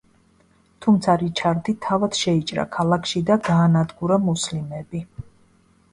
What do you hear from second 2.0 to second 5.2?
შეიჭრა ქალაქში და გაანადგურა მუსლიმები.